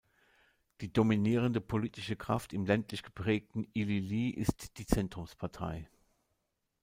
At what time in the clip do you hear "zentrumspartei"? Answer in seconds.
4.87-5.91